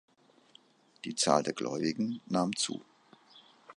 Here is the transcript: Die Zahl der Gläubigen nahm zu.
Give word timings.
Die 1.05 1.13
Zahl 1.13 1.43
der 1.43 1.53
Gläubigen 1.53 2.21
nahm 2.25 2.55
zu. 2.55 2.81